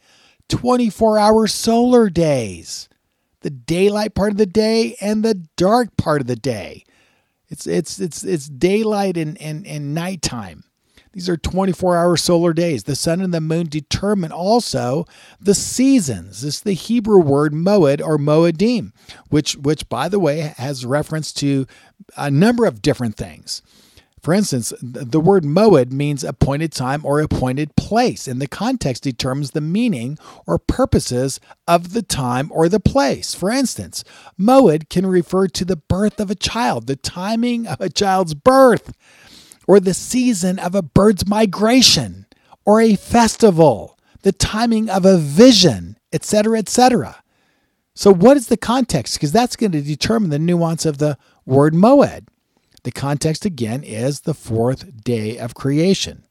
24 0.48 1.18
hour 1.18 1.46
solar 1.46 2.10
days, 2.10 2.88
the 3.42 3.50
daylight 3.50 4.16
part 4.16 4.32
of 4.32 4.38
the 4.38 4.46
day 4.46 4.96
and 5.00 5.24
the 5.24 5.46
dark 5.56 5.96
part 5.96 6.20
of 6.20 6.26
the 6.26 6.34
day. 6.34 6.84
It's, 7.48 7.68
it's, 7.68 8.00
it's, 8.00 8.24
it's 8.24 8.48
daylight 8.48 9.16
and, 9.16 9.40
and, 9.40 9.64
and 9.68 9.94
nighttime. 9.94 10.64
These 11.12 11.28
are 11.28 11.36
24 11.36 11.96
hour 11.96 12.16
solar 12.16 12.52
days. 12.52 12.84
The 12.84 12.96
sun 12.96 13.20
and 13.20 13.34
the 13.34 13.40
moon 13.40 13.66
determine 13.68 14.32
also 14.32 15.06
the 15.40 15.54
seasons. 15.54 16.40
This 16.40 16.56
is 16.56 16.60
the 16.62 16.72
Hebrew 16.72 17.20
word 17.20 17.52
moed 17.52 18.00
or 18.00 18.16
moedim, 18.18 18.92
which, 19.28 19.56
which, 19.56 19.88
by 19.88 20.08
the 20.08 20.18
way, 20.18 20.54
has 20.56 20.86
reference 20.86 21.32
to 21.34 21.66
a 22.16 22.30
number 22.30 22.64
of 22.64 22.80
different 22.80 23.16
things. 23.16 23.62
For 24.22 24.32
instance, 24.32 24.72
the 24.80 25.18
word 25.18 25.42
moed 25.42 25.90
means 25.90 26.22
appointed 26.22 26.70
time 26.70 27.04
or 27.04 27.20
appointed 27.20 27.74
place, 27.74 28.28
and 28.28 28.40
the 28.40 28.46
context 28.46 29.02
determines 29.02 29.50
the 29.50 29.60
meaning 29.60 30.16
or 30.46 30.58
purposes 30.58 31.40
of 31.66 31.92
the 31.92 32.02
time 32.02 32.48
or 32.54 32.68
the 32.68 32.78
place. 32.78 33.34
For 33.34 33.50
instance, 33.50 34.04
moed 34.38 34.88
can 34.88 35.06
refer 35.06 35.48
to 35.48 35.64
the 35.64 35.76
birth 35.76 36.20
of 36.20 36.30
a 36.30 36.36
child, 36.36 36.86
the 36.86 36.94
timing 36.94 37.66
of 37.66 37.80
a 37.80 37.90
child's 37.90 38.34
birth 38.34 38.92
or 39.66 39.80
the 39.80 39.94
season 39.94 40.58
of 40.58 40.74
a 40.74 40.82
bird's 40.82 41.26
migration, 41.26 42.26
or 42.64 42.80
a 42.80 42.96
festival, 42.96 43.98
the 44.22 44.32
timing 44.32 44.88
of 44.88 45.04
a 45.04 45.18
vision, 45.18 45.98
etc., 46.12 46.58
etc. 46.58 47.22
So, 47.94 48.12
what 48.12 48.36
is 48.36 48.48
the 48.48 48.56
context? 48.56 49.14
Because 49.14 49.32
that's 49.32 49.56
going 49.56 49.72
to 49.72 49.82
determine 49.82 50.30
the 50.30 50.38
nuance 50.38 50.86
of 50.86 50.98
the 50.98 51.18
word 51.44 51.74
moed. 51.74 52.26
The 52.84 52.92
context 52.92 53.44
again 53.44 53.84
is 53.84 54.20
the 54.20 54.34
fourth 54.34 55.04
day 55.04 55.38
of 55.38 55.54
creation. 55.54 56.24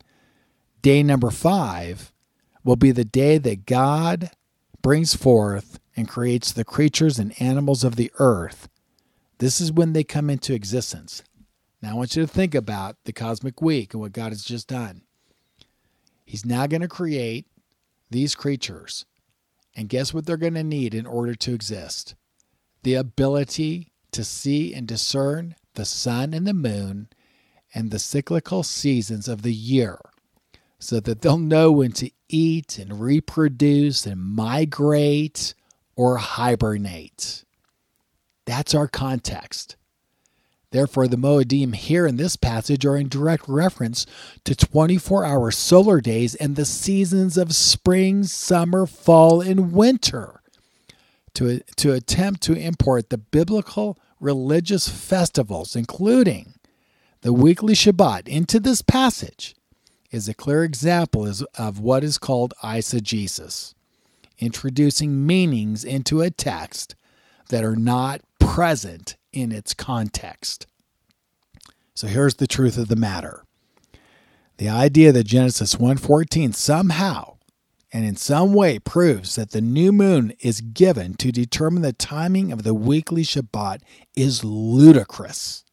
Day 0.82 1.04
number 1.04 1.30
five 1.30 2.12
will 2.64 2.76
be 2.76 2.92
the 2.92 3.06
day 3.06 3.38
that 3.38 3.66
God 3.66 4.32
brings 4.82 5.16
forth 5.16 5.80
and 5.96 6.10
creates 6.10 6.52
the 6.52 6.66
creatures 6.66 7.20
and 7.20 7.40
animals 7.40 7.84
of 7.84 7.96
the 7.96 8.12
earth. 8.20 8.68
This 9.38 9.62
is 9.62 9.72
when 9.72 9.94
they 9.94 10.04
come 10.04 10.30
into 10.30 10.54
existence. 10.54 11.24
Now 11.82 11.92
I 11.92 11.94
want 11.96 12.16
you 12.16 12.22
to 12.22 12.28
think 12.28 12.54
about 12.54 12.98
the 13.06 13.14
cosmic 13.14 13.62
week 13.62 13.94
and 13.94 14.02
what 14.02 14.14
God 14.14 14.32
has 14.32 14.44
just 14.44 14.68
done. 14.68 15.02
He's 16.26 16.46
now 16.46 16.68
going 16.68 16.82
to 16.82 16.88
create 16.88 17.48
these 18.10 18.36
creatures. 18.36 19.06
And 19.76 19.90
guess 19.90 20.14
what 20.14 20.26
they're 20.26 20.38
going 20.38 20.54
to 20.54 20.64
need 20.64 20.94
in 20.94 21.06
order 21.06 21.34
to 21.34 21.54
exist? 21.54 22.16
The 22.84 22.96
ability 22.96 23.92
to 24.12 24.24
see 24.24 24.74
and 24.74 24.88
discern 24.88 25.56
the 25.76 25.86
sun 25.86 26.34
and 26.34 26.46
the 26.46 26.54
moon 26.54 27.08
and 27.74 27.90
the 27.90 28.00
cyclical 28.00 28.64
seasons 28.64 29.28
of 29.28 29.42
the 29.42 29.54
year 29.54 30.00
so 30.78 31.00
that 31.00 31.22
they'll 31.22 31.38
know 31.38 31.72
when 31.72 31.92
to 31.94 32.12
eat 32.28 32.78
and 32.78 33.00
reproduce 33.00 34.06
and 34.06 34.20
migrate 34.20 35.54
or 35.96 36.18
hibernate. 36.18 37.46
That's 38.46 38.76
our 38.76 38.88
context. 38.88 39.78
Therefore, 40.72 41.08
the 41.08 41.18
Moedim 41.18 41.76
here 41.76 42.08
in 42.08 42.16
this 42.16 42.38
passage 42.38 42.86
are 42.86 42.96
in 42.96 43.10
direct 43.10 43.48
reference 43.48 44.06
to 44.46 44.56
24 44.56 45.26
hour 45.26 45.52
solar 45.52 46.00
days 46.00 46.34
and 46.36 46.56
the 46.56 46.66
seasons 46.66 47.38
of 47.38 47.54
spring, 47.54 48.24
summer, 48.24 48.86
fall, 48.86 49.42
and 49.42 49.74
winter. 49.74 50.38
To, 51.36 51.62
to 51.78 51.94
attempt 51.94 52.42
to 52.44 52.54
import 52.54 53.10
the 53.10 53.18
biblical 53.18 53.98
religious 54.20 54.90
festivals, 54.90 55.78
including 55.78 56.56
the 57.22 57.32
weekly 57.32 57.74
Shabbat, 57.74 58.28
into 58.28 58.60
this 58.60 58.82
passage 58.82 59.56
is 60.12 60.28
a 60.28 60.34
clear 60.34 60.66
example 60.66 61.26
of 61.58 61.80
what 61.80 62.04
is 62.04 62.18
called 62.18 62.54
eisegesis, 62.62 63.74
introducing 64.40 65.26
meanings 65.26 65.86
into 65.86 66.22
a 66.22 66.30
text 66.30 66.96
that 67.48 67.64
are 67.64 67.78
not 67.78 68.22
present 68.38 69.16
in 69.34 69.52
its 69.52 69.74
context. 69.74 70.68
So 71.94 72.08
here's 72.08 72.36
the 72.36 72.48
truth 72.48 72.78
of 72.78 72.88
the 72.88 72.96
matter. 72.96 73.44
The 74.58 74.70
idea 74.70 75.12
that 75.12 75.24
Genesis 75.24 75.76
1:14 75.76 76.54
somehow 76.54 77.38
and 77.94 78.06
in 78.06 78.16
some 78.16 78.54
way 78.54 78.80
proves 78.80 79.36
that 79.36 79.52
the 79.52 79.62
new 79.62 79.92
moon 79.92 80.34
is 80.40 80.62
given 80.62 81.14
to 81.16 81.32
determine 81.32 81.82
the 81.82 81.94
timing 81.94 82.52
of 82.52 82.64
the 82.64 82.74
weekly 82.74 83.24
Shabbat 83.24 83.82
is 84.16 84.44
ludicrous. 84.44 85.66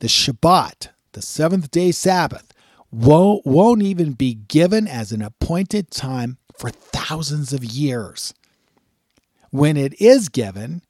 The 0.00 0.08
Shabbat, 0.08 0.88
the 1.12 1.22
seventh 1.22 1.70
day 1.70 1.92
Sabbath, 1.92 2.52
won't, 2.90 3.46
won't 3.46 3.82
even 3.82 4.12
be 4.12 4.34
given 4.34 4.86
as 4.86 5.12
an 5.12 5.22
appointed 5.22 5.90
time 5.90 6.36
for 6.58 6.70
thousands 6.70 7.52
of 7.52 7.64
years. 7.64 8.34
When 9.50 9.76
it 9.76 10.00
is 10.00 10.28
given, 10.28 10.82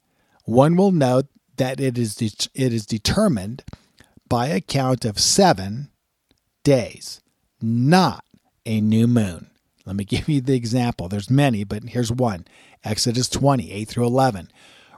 one 0.45 0.75
will 0.75 0.93
note 0.93 1.27
that 1.57 1.81
it 1.81 1.99
is, 1.99 2.15
de- 2.15 2.51
it 2.55 2.73
is 2.73 2.87
determined 2.87 3.65
by 4.29 4.49
a 4.49 4.61
count 4.61 5.05
of 5.05 5.19
seven 5.19 5.91
days, 6.63 7.21
not 7.61 8.25
a 8.67 8.81
new 8.81 9.07
moon. 9.07 9.51
Let 9.87 9.97
me 9.97 10.05
give 10.05 10.29
you 10.29 10.41
the 10.41 10.57
example. 10.57 11.09
There's 11.09 11.31
many, 11.31 11.65
but 11.65 11.85
here's 11.85 12.13
one 12.13 12.47
Exodus 12.83 13.29
20, 13.29 13.71
8 13.73 13.89
through 13.89 14.07
11. 14.07 14.51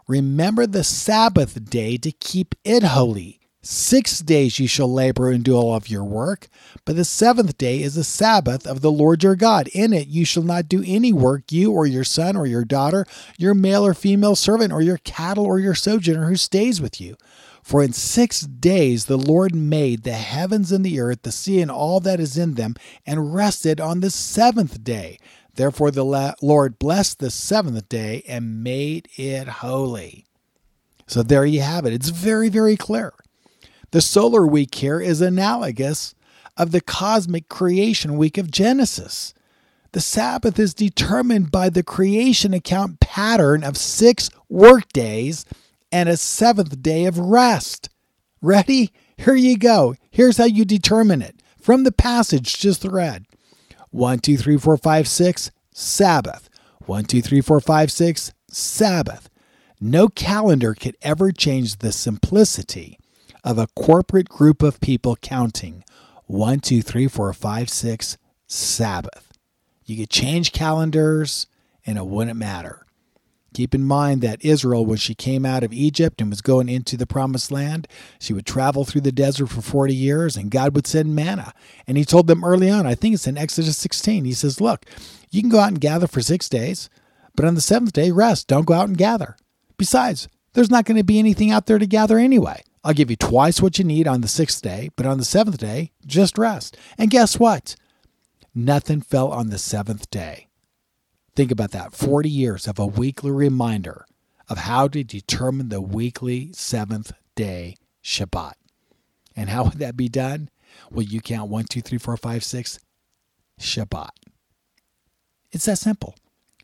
Remember 0.08 0.66
the 0.66 0.84
Sabbath 0.84 1.68
day 1.68 1.96
to 1.98 2.12
keep 2.12 2.54
it 2.64 2.82
holy. 2.82 3.40
Six 3.68 4.20
days 4.20 4.60
you 4.60 4.68
shall 4.68 4.92
labor 4.92 5.28
and 5.28 5.42
do 5.42 5.56
all 5.56 5.74
of 5.74 5.90
your 5.90 6.04
work, 6.04 6.46
but 6.84 6.94
the 6.94 7.04
seventh 7.04 7.58
day 7.58 7.82
is 7.82 7.96
the 7.96 8.04
Sabbath 8.04 8.64
of 8.64 8.80
the 8.80 8.92
Lord 8.92 9.24
your 9.24 9.34
God. 9.34 9.66
In 9.74 9.92
it 9.92 10.06
you 10.06 10.24
shall 10.24 10.44
not 10.44 10.68
do 10.68 10.84
any 10.86 11.12
work, 11.12 11.50
you 11.50 11.72
or 11.72 11.84
your 11.84 12.04
son 12.04 12.36
or 12.36 12.46
your 12.46 12.64
daughter, 12.64 13.04
your 13.36 13.54
male 13.54 13.84
or 13.84 13.92
female 13.92 14.36
servant, 14.36 14.72
or 14.72 14.82
your 14.82 14.98
cattle 14.98 15.44
or 15.44 15.58
your 15.58 15.74
sojourner 15.74 16.28
who 16.28 16.36
stays 16.36 16.80
with 16.80 17.00
you. 17.00 17.16
For 17.60 17.82
in 17.82 17.92
six 17.92 18.42
days 18.42 19.06
the 19.06 19.16
Lord 19.16 19.52
made 19.52 20.04
the 20.04 20.12
heavens 20.12 20.70
and 20.70 20.86
the 20.86 21.00
earth, 21.00 21.22
the 21.22 21.32
sea 21.32 21.60
and 21.60 21.68
all 21.70 21.98
that 21.98 22.20
is 22.20 22.38
in 22.38 22.54
them, 22.54 22.76
and 23.04 23.34
rested 23.34 23.80
on 23.80 23.98
the 23.98 24.10
seventh 24.10 24.84
day. 24.84 25.18
Therefore 25.54 25.90
the 25.90 26.34
Lord 26.40 26.78
blessed 26.78 27.18
the 27.18 27.32
seventh 27.32 27.88
day 27.88 28.22
and 28.28 28.62
made 28.62 29.08
it 29.16 29.48
holy. 29.48 30.24
So 31.08 31.24
there 31.24 31.44
you 31.44 31.62
have 31.62 31.84
it. 31.84 31.92
It's 31.92 32.10
very, 32.10 32.48
very 32.48 32.76
clear. 32.76 33.12
The 33.92 34.00
solar 34.00 34.46
week 34.46 34.74
here 34.74 35.00
is 35.00 35.20
analogous 35.20 36.14
of 36.56 36.72
the 36.72 36.80
cosmic 36.80 37.48
creation 37.48 38.16
week 38.16 38.36
of 38.36 38.50
Genesis. 38.50 39.32
The 39.92 40.00
Sabbath 40.00 40.58
is 40.58 40.74
determined 40.74 41.50
by 41.50 41.70
the 41.70 41.82
creation 41.82 42.52
account 42.52 43.00
pattern 43.00 43.62
of 43.62 43.76
six 43.76 44.28
work 44.48 44.92
days 44.92 45.44
and 45.92 46.08
a 46.08 46.16
seventh 46.16 46.82
day 46.82 47.06
of 47.06 47.18
rest. 47.18 47.88
Ready? 48.42 48.92
Here 49.16 49.34
you 49.34 49.56
go. 49.56 49.94
Here's 50.10 50.36
how 50.36 50.44
you 50.44 50.64
determine 50.64 51.22
it 51.22 51.40
from 51.60 51.84
the 51.84 51.92
passage 51.92 52.58
just 52.58 52.84
read 52.84 53.26
1, 53.90 54.18
2, 54.18 54.36
3, 54.36 54.58
4, 54.58 54.76
5, 54.76 55.08
6, 55.08 55.50
Sabbath. 55.72 56.50
1, 56.84 57.04
2, 57.04 57.22
3, 57.22 57.40
4, 57.40 57.60
5, 57.60 57.90
6, 57.92 58.32
Sabbath. 58.50 59.30
No 59.80 60.08
calendar 60.08 60.74
could 60.74 60.96
ever 61.02 61.32
change 61.32 61.76
the 61.76 61.92
simplicity 61.92 62.98
of 63.46 63.58
a 63.58 63.68
corporate 63.76 64.28
group 64.28 64.60
of 64.60 64.80
people 64.80 65.14
counting 65.22 65.84
1, 66.24 66.58
2, 66.58 66.82
3, 66.82 67.06
4, 67.06 67.32
5, 67.32 67.70
6, 67.70 68.18
Sabbath. 68.48 69.32
You 69.84 69.96
could 69.96 70.10
change 70.10 70.50
calendars 70.50 71.46
and 71.86 71.96
it 71.96 72.06
wouldn't 72.06 72.36
matter. 72.36 72.84
Keep 73.54 73.72
in 73.72 73.84
mind 73.84 74.20
that 74.20 74.44
Israel, 74.44 74.84
when 74.84 74.98
she 74.98 75.14
came 75.14 75.46
out 75.46 75.62
of 75.62 75.72
Egypt 75.72 76.20
and 76.20 76.28
was 76.28 76.42
going 76.42 76.68
into 76.68 76.96
the 76.96 77.06
promised 77.06 77.52
land, 77.52 77.86
she 78.18 78.32
would 78.32 78.44
travel 78.44 78.84
through 78.84 79.02
the 79.02 79.12
desert 79.12 79.46
for 79.46 79.62
40 79.62 79.94
years 79.94 80.36
and 80.36 80.50
God 80.50 80.74
would 80.74 80.88
send 80.88 81.14
manna. 81.14 81.54
And 81.86 81.96
he 81.96 82.04
told 82.04 82.26
them 82.26 82.44
early 82.44 82.68
on, 82.68 82.84
I 82.84 82.96
think 82.96 83.14
it's 83.14 83.28
in 83.28 83.38
Exodus 83.38 83.78
16, 83.78 84.24
he 84.24 84.32
says, 84.32 84.60
Look, 84.60 84.84
you 85.30 85.40
can 85.40 85.50
go 85.50 85.60
out 85.60 85.68
and 85.68 85.80
gather 85.80 86.08
for 86.08 86.20
six 86.20 86.48
days, 86.48 86.90
but 87.36 87.44
on 87.44 87.54
the 87.54 87.60
seventh 87.60 87.92
day, 87.92 88.10
rest. 88.10 88.48
Don't 88.48 88.66
go 88.66 88.74
out 88.74 88.88
and 88.88 88.98
gather. 88.98 89.36
Besides, 89.78 90.28
there's 90.54 90.70
not 90.70 90.84
going 90.84 90.98
to 90.98 91.04
be 91.04 91.20
anything 91.20 91.52
out 91.52 91.66
there 91.66 91.78
to 91.78 91.86
gather 91.86 92.18
anyway. 92.18 92.62
I'll 92.86 92.94
give 92.94 93.10
you 93.10 93.16
twice 93.16 93.60
what 93.60 93.80
you 93.80 93.84
need 93.84 94.06
on 94.06 94.20
the 94.20 94.28
sixth 94.28 94.62
day, 94.62 94.90
but 94.94 95.06
on 95.06 95.18
the 95.18 95.24
seventh 95.24 95.58
day, 95.58 95.90
just 96.06 96.38
rest. 96.38 96.76
And 96.96 97.10
guess 97.10 97.36
what? 97.36 97.74
Nothing 98.54 99.00
fell 99.00 99.32
on 99.32 99.50
the 99.50 99.58
seventh 99.58 100.08
day. 100.08 100.46
Think 101.34 101.50
about 101.50 101.72
that 101.72 101.94
40 101.94 102.30
years 102.30 102.68
of 102.68 102.78
a 102.78 102.86
weekly 102.86 103.32
reminder 103.32 104.06
of 104.48 104.58
how 104.58 104.86
to 104.86 105.02
determine 105.02 105.68
the 105.68 105.80
weekly 105.80 106.52
seventh 106.52 107.10
day 107.34 107.74
Shabbat. 108.04 108.52
And 109.34 109.50
how 109.50 109.64
would 109.64 109.80
that 109.80 109.96
be 109.96 110.08
done? 110.08 110.48
Well, 110.88 111.02
you 111.02 111.20
count 111.20 111.50
one, 111.50 111.64
two, 111.64 111.80
three, 111.80 111.98
four, 111.98 112.16
five, 112.16 112.44
six, 112.44 112.78
Shabbat. 113.58 114.10
It's 115.50 115.64
that 115.64 115.78
simple. 115.78 116.14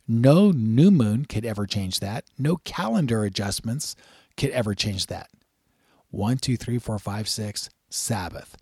No 0.07 0.53
new 0.53 0.93
moon 0.93 1.25
could 1.25 1.45
ever 1.45 1.67
change 1.67 1.99
that. 1.99 2.27
No 2.39 2.59
calendar 2.59 3.25
adjustments 3.25 3.97
could 4.37 4.51
ever 4.51 4.77
change 4.77 5.09
that 5.09 5.29
one, 6.13 6.37
two, 6.37 6.57
three, 6.57 6.79
four, 6.79 6.99
five, 6.99 7.29
six, 7.29 7.71
Sabbath. 7.91 8.57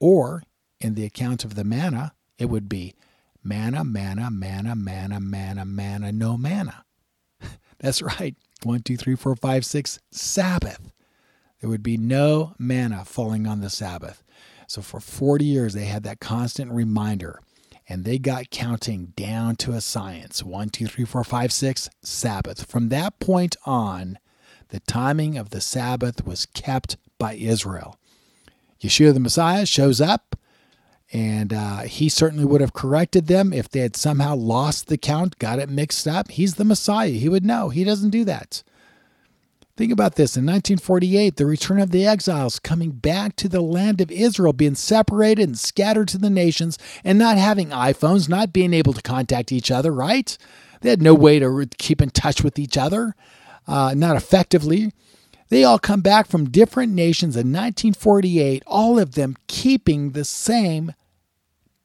Or 0.00 0.42
in 0.80 0.94
the 0.94 1.04
account 1.04 1.44
of 1.44 1.54
the 1.54 1.64
manna, 1.64 2.14
it 2.38 2.46
would 2.46 2.68
be 2.68 2.94
manna, 3.42 3.84
manna, 3.84 4.30
manna, 4.30 4.74
manna, 4.74 5.20
manna, 5.20 5.64
manna, 5.64 6.12
no 6.12 6.36
manna. 6.36 6.84
That's 7.78 8.00
right. 8.00 8.36
One, 8.62 8.82
two, 8.82 8.96
three, 8.96 9.16
four, 9.16 9.34
five, 9.36 9.66
six, 9.66 9.98
Sabbath. 10.10 10.92
There 11.60 11.68
would 11.68 11.82
be 11.82 11.96
no 11.96 12.54
manna 12.58 13.04
falling 13.04 13.46
on 13.46 13.60
the 13.60 13.70
Sabbath. 13.70 14.22
So 14.68 14.80
for 14.80 15.00
40 15.00 15.44
years, 15.44 15.74
they 15.74 15.86
had 15.86 16.04
that 16.04 16.20
constant 16.20 16.70
reminder 16.70 17.40
and 17.88 18.04
they 18.04 18.18
got 18.18 18.50
counting 18.50 19.12
down 19.16 19.56
to 19.56 19.72
a 19.72 19.80
science. 19.80 20.42
One, 20.42 20.70
two, 20.70 20.86
three, 20.86 21.04
four, 21.04 21.24
five, 21.24 21.52
six, 21.52 21.88
Sabbath. 22.02 22.64
From 22.70 22.90
that 22.90 23.18
point 23.18 23.56
on, 23.64 24.18
the 24.68 24.80
timing 24.80 25.36
of 25.36 25.50
the 25.50 25.60
Sabbath 25.60 26.26
was 26.26 26.46
kept 26.46 26.96
by 27.18 27.34
Israel. 27.34 27.98
Yeshua 28.80 29.14
the 29.14 29.20
Messiah 29.20 29.66
shows 29.66 30.00
up, 30.00 30.36
and 31.12 31.52
uh, 31.52 31.80
he 31.82 32.08
certainly 32.08 32.44
would 32.44 32.60
have 32.60 32.72
corrected 32.72 33.26
them 33.26 33.52
if 33.52 33.68
they 33.68 33.80
had 33.80 33.96
somehow 33.96 34.34
lost 34.34 34.88
the 34.88 34.98
count, 34.98 35.38
got 35.38 35.58
it 35.58 35.68
mixed 35.68 36.06
up. 36.06 36.30
He's 36.30 36.56
the 36.56 36.64
Messiah. 36.64 37.10
He 37.10 37.28
would 37.28 37.44
know. 37.44 37.68
He 37.68 37.84
doesn't 37.84 38.10
do 38.10 38.24
that. 38.24 38.62
Think 39.76 39.92
about 39.92 40.14
this. 40.14 40.36
In 40.36 40.44
1948, 40.46 41.36
the 41.36 41.44
return 41.44 41.80
of 41.80 41.90
the 41.90 42.06
exiles 42.06 42.58
coming 42.58 42.92
back 42.92 43.36
to 43.36 43.48
the 43.48 43.60
land 43.60 44.00
of 44.00 44.10
Israel, 44.10 44.54
being 44.54 44.74
separated 44.74 45.48
and 45.48 45.58
scattered 45.58 46.08
to 46.08 46.18
the 46.18 46.30
nations, 46.30 46.78
and 47.04 47.18
not 47.18 47.36
having 47.36 47.68
iPhones, 47.68 48.28
not 48.28 48.54
being 48.54 48.72
able 48.72 48.94
to 48.94 49.02
contact 49.02 49.52
each 49.52 49.70
other, 49.70 49.92
right? 49.92 50.36
They 50.80 50.90
had 50.90 51.02
no 51.02 51.14
way 51.14 51.38
to 51.38 51.68
keep 51.78 52.00
in 52.00 52.10
touch 52.10 52.42
with 52.42 52.58
each 52.58 52.78
other 52.78 53.14
uh, 53.66 53.94
not 53.96 54.16
effectively. 54.16 54.92
They 55.48 55.64
all 55.64 55.78
come 55.78 56.00
back 56.00 56.26
from 56.26 56.50
different 56.50 56.92
nations 56.92 57.36
in 57.36 57.52
1948, 57.52 58.62
all 58.66 58.98
of 58.98 59.14
them 59.14 59.36
keeping 59.46 60.10
the 60.10 60.24
same 60.24 60.92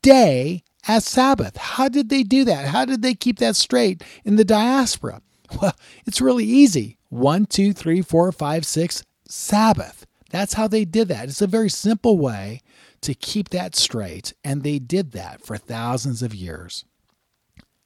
day 0.01 0.63
as 0.87 1.05
Sabbath. 1.05 1.57
How 1.57 1.87
did 1.87 2.09
they 2.09 2.23
do 2.23 2.43
that? 2.45 2.67
How 2.67 2.85
did 2.85 3.01
they 3.01 3.13
keep 3.13 3.37
that 3.39 3.55
straight 3.55 4.03
in 4.25 4.35
the 4.35 4.45
diaspora? 4.45 5.21
Well, 5.61 5.75
it's 6.05 6.21
really 6.21 6.45
easy. 6.45 6.97
One, 7.09 7.45
two, 7.45 7.73
three, 7.73 8.01
four, 8.01 8.31
five, 8.31 8.65
six, 8.65 9.03
Sabbath. 9.27 10.07
That's 10.29 10.53
how 10.53 10.69
they 10.69 10.85
did 10.85 11.09
that. 11.09 11.27
It's 11.27 11.41
a 11.41 11.47
very 11.47 11.69
simple 11.69 12.17
way 12.17 12.61
to 13.01 13.13
keep 13.13 13.49
that 13.49 13.75
straight, 13.75 14.33
and 14.45 14.63
they 14.63 14.79
did 14.79 15.11
that 15.11 15.45
for 15.45 15.57
thousands 15.57 16.21
of 16.23 16.33
years. 16.33 16.85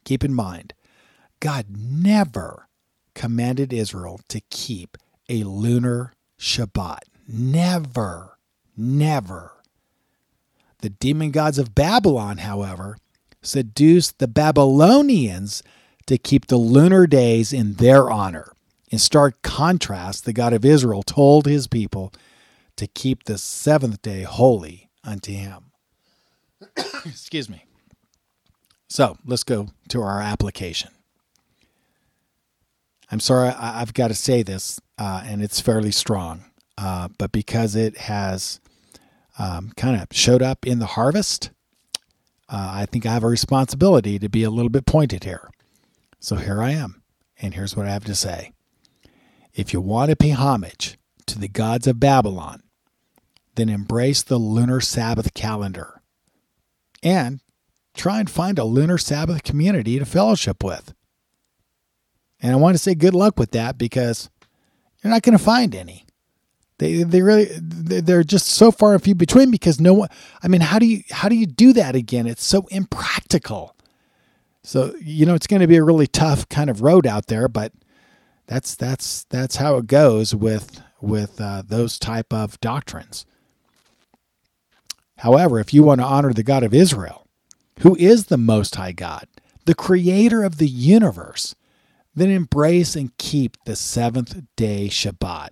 Keep 0.04 0.24
in 0.24 0.36
mind, 0.36 0.76
God 1.40 1.66
never 1.76 2.65
commanded 3.16 3.74
Israel 3.74 4.20
to 4.28 4.42
keep 4.50 4.98
a 5.28 5.44
lunar 5.44 6.14
Shabbat. 6.40 7.00
Never, 7.28 8.38
never. 8.78 9.54
The 10.80 10.90
demon 10.90 11.32
gods 11.32 11.58
of 11.58 11.74
Babylon, 11.74 12.40
however, 12.40 12.98
seduced 13.42 14.20
the 14.20 14.28
Babylonians 14.28 15.64
to 16.06 16.18
keep 16.18 16.48
the 16.48 16.58
lunar 16.58 17.08
days 17.08 17.52
in 17.52 17.74
their 17.74 18.12
honor. 18.12 18.52
In 18.92 19.00
stark 19.00 19.42
contrast, 19.42 20.26
the 20.26 20.34
God 20.34 20.54
of 20.54 20.64
Israel 20.64 21.02
told 21.02 21.46
his 21.48 21.68
people 21.68 22.14
to 22.76 22.88
keep 22.88 23.24
the 23.24 23.38
seventh 23.38 24.02
day 24.02 24.24
holy 24.24 24.90
unto 25.04 25.32
him. 25.32 25.72
Excuse 27.06 27.50
me. 27.50 27.66
So 28.88 29.18
let's 29.26 29.44
go 29.44 29.70
to 29.90 30.02
our 30.02 30.22
application. 30.22 30.92
I'm 33.12 33.20
sorry, 33.20 33.50
I, 33.50 33.80
have 33.80 33.94
got 33.94 34.08
to 34.08 34.16
say 34.16 34.42
this, 34.42 34.80
uh, 34.98 35.24
and 35.26 35.44
it's 35.44 35.60
fairly 35.60 35.92
strong, 35.92 36.46
uh, 36.78 37.10
but 37.18 37.32
because 37.32 37.76
it 37.76 37.98
has 37.98 38.60
um, 39.38 39.72
kind 39.78 40.02
of 40.02 40.08
showed 40.12 40.42
up 40.42 40.66
in 40.66 40.80
the 40.80 40.88
harvest, 40.88 41.52
uh, 42.50 42.72
I 42.74 42.86
think 42.86 43.06
I 43.06 43.14
have 43.14 43.24
a 43.24 43.28
responsibility 43.28 44.18
to 44.20 44.30
be 44.30 44.44
a 44.44 44.50
little 44.50 44.70
bit 44.70 44.86
pointed 44.86 45.24
here. 45.24 45.50
So 46.20 46.38
here 46.38 46.62
I 46.62 46.72
am, 46.72 47.04
and 47.40 47.54
here's 47.54 47.76
what 47.76 47.86
I 47.86 47.92
have 47.92 48.06
to 48.06 48.16
say. 48.16 48.52
If 49.54 49.72
you 49.72 49.82
want 49.82 50.10
to 50.10 50.16
pay 50.16 50.32
homage 50.32 50.98
to 51.28 51.40
the 51.40 51.48
gods 51.48 51.88
of 51.88 52.00
Babylon, 52.00 52.64
then 53.56 53.70
embrace 53.70 54.22
the 54.22 54.38
lunar 54.38 54.82
Sabbath 54.82 55.34
calendar 55.34 56.02
and 57.02 57.40
try 57.96 58.20
and 58.20 58.30
find 58.30 58.60
a 58.60 58.66
lunar 58.66 58.98
Sabbath 58.98 59.44
community 59.44 59.98
to 60.00 60.06
fellowship 60.06 60.64
with. 60.64 60.94
And 62.46 62.54
I 62.54 62.58
want 62.58 62.76
to 62.76 62.80
say 62.80 62.94
good 62.94 63.16
luck 63.16 63.40
with 63.40 63.54
that 63.54 63.76
because 63.76 64.30
you're 65.02 65.10
not 65.10 65.24
going 65.24 65.36
to 65.36 65.44
find 65.44 65.74
any. 65.74 66.06
They 66.78 67.02
they 67.02 67.24
really 67.24 67.50
they're 67.60 68.24
just 68.24 68.46
so 68.46 68.72
far 68.72 68.94
and 68.94 69.02
few 69.02 69.16
between 69.16 69.50
because 69.50 69.82
no 69.82 69.96
one. 69.96 70.10
I 70.44 70.48
mean, 70.48 70.62
how 70.62 70.78
do 70.78 70.86
you 70.86 71.02
how 71.10 71.28
do 71.28 71.36
you 71.36 71.48
do 71.48 71.74
that 71.74 71.96
again? 71.96 72.28
It's 72.28 72.46
so 72.46 72.68
impractical. 72.70 73.76
So 74.62 74.94
you 75.02 75.26
know 75.26 75.34
it's 75.34 75.48
going 75.48 75.62
to 75.62 75.68
be 75.68 75.78
a 75.78 75.84
really 75.84 76.06
tough 76.06 76.48
kind 76.48 76.70
of 76.70 76.84
road 76.84 77.08
out 77.08 77.26
there, 77.26 77.48
but 77.48 77.74
that's 78.46 78.76
that's 78.76 79.24
that's 79.24 79.56
how 79.56 79.78
it 79.78 79.88
goes 79.88 80.36
with 80.36 80.84
with 81.02 81.42
uh, 81.42 81.64
those 81.66 81.98
type 81.98 82.32
of 82.32 82.60
doctrines. 82.60 83.26
However, 85.18 85.60
if 85.60 85.74
you 85.74 85.82
want 85.82 86.00
to 86.00 86.06
honor 86.06 86.32
the 86.32 86.44
God 86.44 86.62
of 86.62 86.76
Israel, 86.76 87.26
who 87.80 87.96
is 87.96 88.28
the 88.28 88.38
Most 88.38 88.76
High 88.76 88.92
God, 88.92 89.26
the 89.66 89.74
Creator 89.74 90.44
of 90.44 90.60
the 90.60 90.70
universe, 90.70 91.56
then 92.16 92.30
embrace 92.30 92.96
and 92.96 93.16
keep 93.18 93.58
the 93.66 93.76
seventh 93.76 94.42
day 94.56 94.88
Shabbat. 94.90 95.50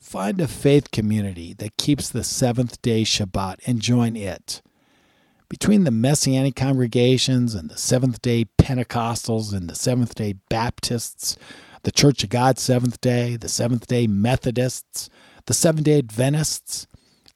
Find 0.00 0.40
a 0.40 0.48
faith 0.48 0.90
community 0.90 1.54
that 1.54 1.76
keeps 1.76 2.08
the 2.08 2.24
seventh 2.24 2.82
day 2.82 3.02
Shabbat 3.02 3.60
and 3.66 3.80
join 3.80 4.16
it. 4.16 4.60
Between 5.48 5.84
the 5.84 5.90
Messianic 5.90 6.56
congregations 6.56 7.54
and 7.54 7.68
the 7.68 7.76
Seventh 7.76 8.22
day 8.22 8.46
Pentecostals 8.56 9.52
and 9.52 9.68
the 9.68 9.74
Seventh 9.74 10.14
day 10.14 10.36
Baptists, 10.48 11.36
the 11.82 11.92
Church 11.92 12.24
of 12.24 12.30
God 12.30 12.58
Seventh 12.58 13.02
day, 13.02 13.36
the 13.36 13.50
Seventh 13.50 13.86
day 13.86 14.06
Methodists, 14.06 15.10
the 15.44 15.52
Seventh 15.52 15.84
day 15.84 15.98
Adventists, 15.98 16.86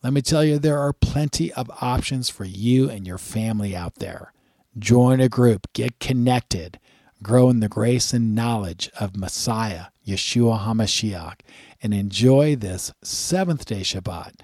let 0.02 0.14
me 0.14 0.22
tell 0.22 0.42
you, 0.42 0.58
there 0.58 0.78
are 0.78 0.94
plenty 0.94 1.52
of 1.52 1.70
options 1.82 2.30
for 2.30 2.44
you 2.44 2.88
and 2.88 3.06
your 3.06 3.18
family 3.18 3.76
out 3.76 3.96
there. 3.96 4.32
Join 4.78 5.20
a 5.20 5.28
group, 5.28 5.66
get 5.74 5.98
connected, 6.00 6.78
grow 7.22 7.50
in 7.50 7.60
the 7.60 7.68
grace 7.68 8.12
and 8.12 8.34
knowledge 8.34 8.90
of 9.00 9.16
Messiah, 9.16 9.86
Yeshua 10.06 10.60
HaMashiach, 10.64 11.40
and 11.82 11.94
enjoy 11.94 12.56
this 12.56 12.92
seventh 13.02 13.64
day 13.64 13.80
Shabbat 13.80 14.40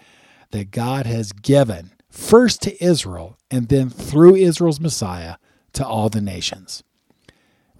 that 0.50 0.70
God 0.70 1.06
has 1.06 1.32
given 1.32 1.92
first 2.10 2.62
to 2.62 2.84
Israel 2.84 3.38
and 3.50 3.68
then 3.68 3.90
through 3.90 4.36
Israel's 4.36 4.80
Messiah 4.80 5.36
to 5.72 5.86
all 5.86 6.08
the 6.08 6.20
nations. 6.20 6.82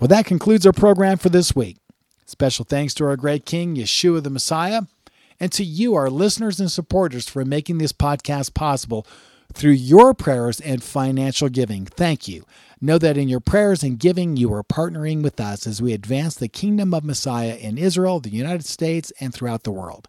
Well, 0.01 0.09
that 0.09 0.27
concludes 0.27 0.67
our 0.67 0.73
program 0.73 1.19
for 1.19 1.29
this 1.29 1.55
week. 1.55 1.79
Special 2.27 2.65
thanks 2.65 2.95
to 2.95 3.05
our 3.05 3.17
great 3.17 3.45
King, 3.45 3.77
Yeshua 3.77 4.23
the 4.23 4.31
Messiah, 4.31 4.83
and 5.39 5.53
to 5.53 5.65
you, 5.65 5.95
our 5.95 6.09
listeners 6.09 6.61
and 6.61 6.71
supporters, 6.71 7.29
for 7.29 7.45
making 7.45 7.79
this 7.79 7.93
podcast 7.93 8.55
possible 8.55 9.07
through 9.53 9.73
your 9.73 10.15
prayers 10.15 10.61
and 10.61 10.83
financial 10.83 11.49
giving. 11.49 11.87
Thank 11.87 12.29
you. 12.29 12.45
Know 12.81 12.99
that 12.99 13.17
in 13.17 13.29
your 13.29 13.41
prayers 13.41 13.83
and 13.83 13.99
giving, 13.99 14.37
you 14.37 14.53
are 14.53 14.65
partnering 14.65 15.23
with 15.23 15.41
us 15.41 15.67
as 15.67 15.81
we 15.81 15.93
advance 15.93 16.35
the 16.35 16.49
kingdom 16.49 16.93
of 16.93 17.05
Messiah 17.05 17.55
in 17.55 17.79
Israel, 17.79 18.19
the 18.19 18.31
United 18.31 18.65
States, 18.65 19.13
and 19.21 19.33
throughout 19.33 19.63
the 19.63 19.71
world. 19.71 20.09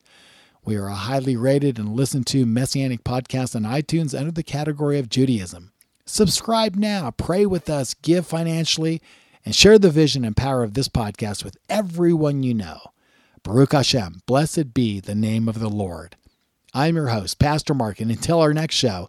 We 0.66 0.76
are 0.78 0.88
a 0.88 0.96
highly 0.96 1.36
rated 1.36 1.78
and 1.78 1.96
listened 1.96 2.26
to 2.28 2.46
messianic 2.46 3.04
podcast 3.04 3.56
on 3.56 3.64
iTunes 3.64 4.18
under 4.18 4.32
the 4.32 4.44
category 4.44 4.98
of 4.98 5.10
Judaism. 5.10 5.74
Subscribe 6.06 6.76
now, 6.76 7.12
pray 7.12 7.46
with 7.46 7.70
us, 7.70 7.94
give 7.94 8.26
financially, 8.26 9.02
and 9.46 9.54
share 9.56 9.78
the 9.78 9.92
vision 9.92 10.24
and 10.26 10.36
power 10.36 10.64
of 10.64 10.74
this 10.74 10.88
podcast 10.88 11.44
with 11.44 11.58
everyone 11.70 12.44
you 12.44 12.54
know. 12.54 12.80
Baruch 13.44 13.74
Hashem, 13.74 14.22
blessed 14.26 14.74
be 14.74 15.00
the 15.00 15.16
name 15.16 15.50
of 15.50 15.60
the 15.60 15.70
Lord. 15.70 16.16
I'm 16.76 16.96
your 16.96 17.10
host, 17.10 17.38
Pastor 17.38 17.76
Mark, 17.76 18.00
and 18.00 18.10
until 18.10 18.42
our 18.42 18.54
next 18.54 18.74
show, 18.76 19.08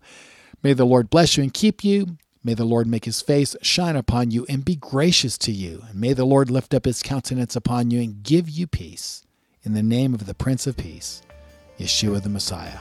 may 0.62 0.74
the 0.74 0.84
Lord 0.84 1.08
bless 1.08 1.36
you 1.36 1.42
and 1.42 1.52
keep 1.52 1.82
you. 1.82 2.18
May 2.42 2.52
the 2.52 2.66
Lord 2.66 2.86
make 2.86 3.06
his 3.06 3.22
face 3.22 3.56
shine 3.62 3.96
upon 3.96 4.30
you 4.30 4.44
and 4.50 4.66
be 4.66 4.76
gracious 4.76 5.38
to 5.38 5.52
you. 5.52 5.82
And 5.88 5.98
may 5.98 6.12
the 6.12 6.26
Lord 6.26 6.50
lift 6.50 6.74
up 6.74 6.84
his 6.84 7.02
countenance 7.02 7.56
upon 7.56 7.90
you 7.90 8.02
and 8.02 8.22
give 8.22 8.50
you 8.50 8.66
peace. 8.66 9.24
In 9.62 9.72
the 9.72 9.82
name 9.82 10.12
of 10.12 10.26
the 10.26 10.34
Prince 10.34 10.66
of 10.66 10.76
Peace, 10.76 11.22
Yeshua 11.78 12.22
the 12.22 12.28
Messiah. 12.28 12.80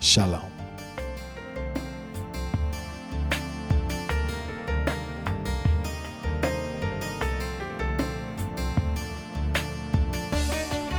Shalom. 0.00 0.52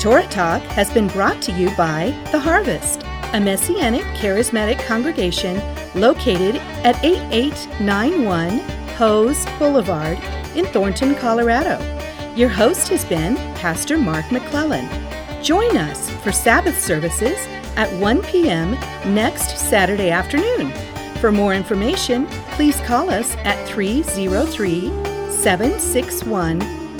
Torah 0.01 0.25
Talk 0.29 0.63
has 0.63 0.89
been 0.89 1.07
brought 1.09 1.43
to 1.43 1.51
you 1.51 1.69
by 1.77 2.09
The 2.31 2.39
Harvest, 2.39 3.03
a 3.33 3.39
Messianic 3.39 4.03
charismatic 4.17 4.85
congregation 4.85 5.55
located 5.95 6.57
at 6.83 7.01
8891 7.03 8.59
Hose 8.97 9.45
Boulevard 9.57 10.17
in 10.55 10.65
Thornton, 10.65 11.15
Colorado. 11.15 11.79
Your 12.35 12.49
host 12.49 12.89
has 12.89 13.05
been 13.05 13.35
Pastor 13.55 13.97
Mark 13.97 14.29
McClellan. 14.31 14.87
Join 15.41 15.77
us 15.77 16.09
for 16.21 16.31
Sabbath 16.31 16.79
services 16.79 17.37
at 17.77 17.91
1 18.01 18.21
p.m. 18.23 18.71
next 19.13 19.57
Saturday 19.57 20.09
afternoon. 20.09 20.71
For 21.19 21.31
more 21.31 21.53
information, 21.53 22.27
please 22.51 22.79
call 22.81 23.09
us 23.09 23.35
at 23.37 23.65
303 23.67 24.81
761 25.29 26.59